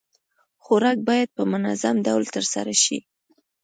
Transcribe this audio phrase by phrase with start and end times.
[0.63, 2.99] خوراک بايد په منظم ډول ترسره شي.